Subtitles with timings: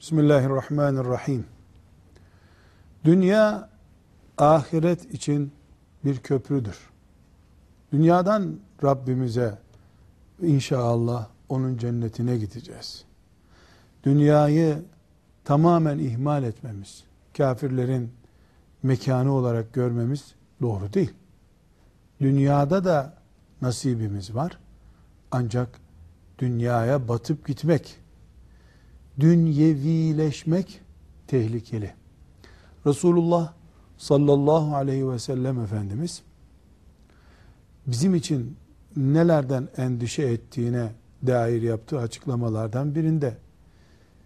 [0.00, 1.44] Bismillahirrahmanirrahim.
[3.04, 3.68] Dünya
[4.38, 5.52] ahiret için
[6.04, 6.90] bir köprüdür.
[7.92, 9.58] Dünyadan Rabbimize
[10.42, 13.04] inşallah onun cennetine gideceğiz.
[14.04, 14.82] Dünyayı
[15.44, 17.04] tamamen ihmal etmemiz,
[17.36, 18.12] kafirlerin
[18.82, 21.14] mekanı olarak görmemiz doğru değil.
[22.20, 23.14] Dünyada da
[23.62, 24.58] nasibimiz var.
[25.30, 25.80] Ancak
[26.38, 28.00] dünyaya batıp gitmek,
[29.20, 30.80] dünyevileşmek
[31.26, 31.94] tehlikeli.
[32.86, 33.52] Resulullah
[33.98, 36.22] sallallahu aleyhi ve sellem Efendimiz
[37.86, 38.56] bizim için
[38.96, 40.92] nelerden endişe ettiğine
[41.26, 43.36] dair yaptığı açıklamalardan birinde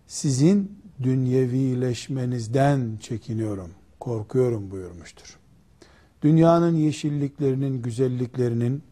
[0.07, 3.71] sizin dünyevileşmenizden çekiniyorum,
[4.01, 5.39] korkuyorum buyurmuştur.
[6.23, 8.83] Dünyanın yeşilliklerinin, güzelliklerinin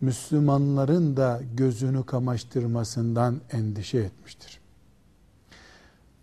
[0.00, 4.63] Müslümanların da gözünü kamaştırmasından endişe etmiştir.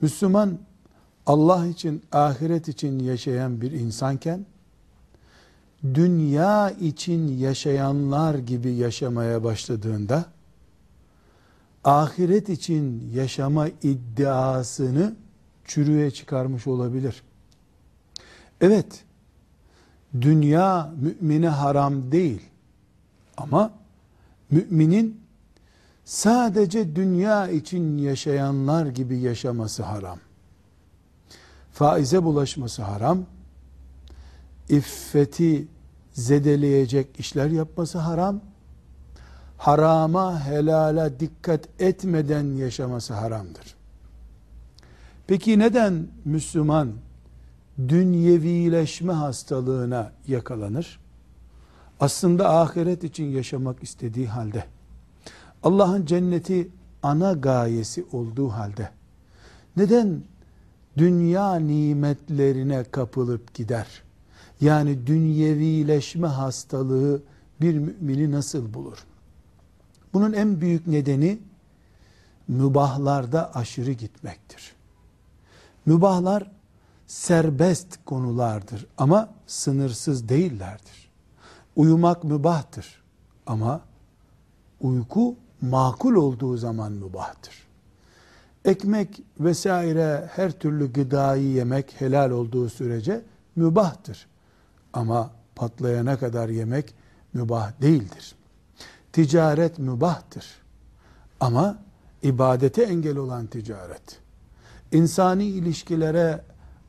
[0.01, 0.57] Müslüman
[1.25, 4.45] Allah için, ahiret için yaşayan bir insanken
[5.83, 10.25] dünya için yaşayanlar gibi yaşamaya başladığında
[11.83, 15.15] ahiret için yaşama iddiasını
[15.65, 17.23] çürüye çıkarmış olabilir.
[18.61, 19.03] Evet,
[20.21, 22.41] dünya mümine haram değil.
[23.37, 23.71] Ama
[24.51, 25.20] müminin
[26.05, 30.19] sadece dünya için yaşayanlar gibi yaşaması haram.
[31.73, 33.25] Faize bulaşması haram.
[34.69, 35.67] İffeti
[36.13, 38.41] zedeleyecek işler yapması haram.
[39.57, 43.75] Harama, helala dikkat etmeden yaşaması haramdır.
[45.27, 46.91] Peki neden Müslüman
[47.87, 50.99] dünyevileşme hastalığına yakalanır?
[51.99, 54.63] Aslında ahiret için yaşamak istediği halde,
[55.63, 56.69] Allah'ın cenneti
[57.03, 58.89] ana gayesi olduğu halde,
[59.77, 60.23] neden
[60.97, 63.87] dünya nimetlerine kapılıp gider?
[64.61, 67.21] Yani dünyevileşme hastalığı
[67.61, 69.05] bir mümini nasıl bulur?
[70.13, 71.39] Bunun en büyük nedeni
[72.47, 74.73] mübahlarda aşırı gitmektir.
[75.85, 76.51] Mübahlar
[77.07, 81.11] serbest konulardır ama sınırsız değillerdir.
[81.75, 83.03] Uyumak mübahtır
[83.45, 83.81] ama
[84.81, 87.53] uyku makul olduğu zaman mübahtır.
[88.65, 93.21] Ekmek vesaire her türlü gıdayı yemek helal olduğu sürece
[93.55, 94.27] mübahtır.
[94.93, 96.93] Ama patlayana kadar yemek
[97.33, 98.35] mübah değildir.
[99.13, 100.45] Ticaret mübahtır.
[101.39, 101.77] Ama
[102.23, 104.19] ibadete engel olan ticaret,
[104.91, 106.41] insani ilişkilere,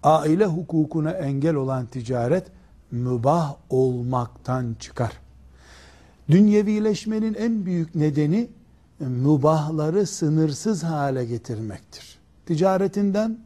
[0.03, 2.47] aile hukukuna engel olan ticaret,
[2.91, 5.13] mübah olmaktan çıkar.
[6.31, 8.49] Dünyevileşmenin en büyük nedeni,
[9.07, 12.19] mübahları sınırsız hale getirmektir.
[12.47, 13.39] Ticaretinden,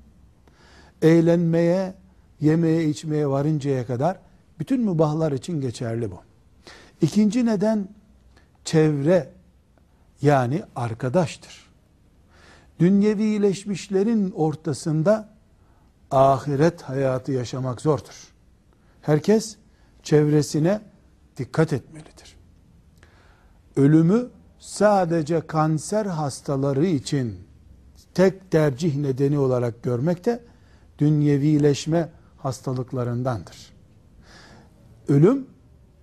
[1.02, 1.94] eğlenmeye,
[2.40, 4.18] yemeye içmeye varıncaya kadar,
[4.58, 6.18] bütün mübahlar için geçerli bu.
[7.00, 7.88] İkinci neden,
[8.64, 9.32] çevre
[10.22, 11.66] yani arkadaştır.
[12.80, 15.28] Dünyevileşmişlerin ortasında
[16.10, 18.32] ahiret hayatı yaşamak zordur.
[19.02, 19.56] Herkes
[20.02, 20.80] çevresine
[21.36, 22.36] dikkat etmelidir.
[23.76, 24.28] Ölümü
[24.58, 27.34] sadece kanser hastaları için
[28.14, 30.42] tek tercih nedeni olarak görmek de
[30.98, 32.08] dünyevileşme
[32.38, 33.72] hastalıklarındandır.
[35.08, 35.46] Ölüm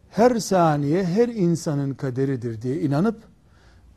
[0.09, 3.23] her saniye her insanın kaderidir diye inanıp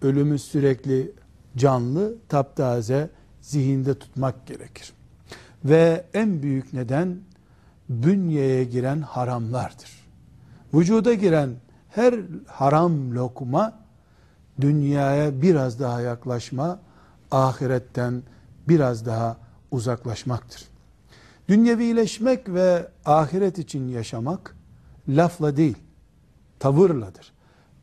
[0.03, 1.13] ölümü sürekli
[1.57, 4.93] canlı, taptaze zihinde tutmak gerekir.
[5.65, 7.19] Ve en büyük neden
[7.89, 10.07] bünyeye giren haramlardır.
[10.75, 11.51] Vücuda giren
[11.89, 12.15] her
[12.47, 13.86] haram lokma
[14.61, 16.81] dünyaya biraz daha yaklaşma,
[17.31, 18.23] ahiretten
[18.69, 19.37] biraz daha
[19.71, 20.65] uzaklaşmaktır.
[21.49, 24.57] Dünyevileşmek ve ahiret için yaşamak
[25.09, 25.77] lafla değil,
[26.59, 27.33] tavırladır.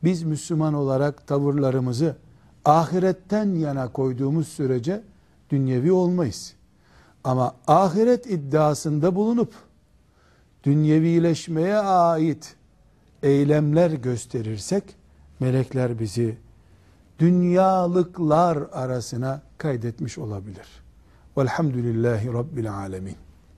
[0.03, 2.15] Biz Müslüman olarak tavırlarımızı
[2.65, 5.03] ahiretten yana koyduğumuz sürece
[5.49, 6.53] dünyevi olmayız.
[7.23, 9.53] Ama ahiret iddiasında bulunup
[10.63, 12.55] dünyevileşmeye ait
[13.23, 14.83] eylemler gösterirsek
[15.39, 16.37] melekler bizi
[17.19, 20.67] dünyalıklar arasına kaydetmiş olabilir.
[21.37, 23.22] Velhamdülillahi Rabbil Alemin.